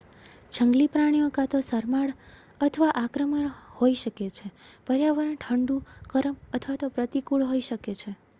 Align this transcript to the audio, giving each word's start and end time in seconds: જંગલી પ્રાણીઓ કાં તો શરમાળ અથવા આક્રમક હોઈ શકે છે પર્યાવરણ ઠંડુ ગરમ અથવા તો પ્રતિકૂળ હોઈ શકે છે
જંગલી 0.51 0.87
પ્રાણીઓ 0.87 1.27
કાં 1.31 1.49
તો 1.49 1.59
શરમાળ 1.67 2.13
અથવા 2.61 2.89
આક્રમક 2.95 3.35
હોઈ 3.75 3.99
શકે 4.01 4.27
છે 4.31 4.47
પર્યાવરણ 4.87 5.39
ઠંડુ 5.39 5.77
ગરમ 6.11 6.35
અથવા 6.53 6.79
તો 6.79 6.93
પ્રતિકૂળ 6.95 7.47
હોઈ 7.47 7.63
શકે 7.63 7.91
છે 7.95 8.11